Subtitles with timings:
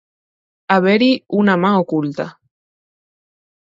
[0.77, 1.11] Haver-hi
[1.43, 2.29] una mà oculta.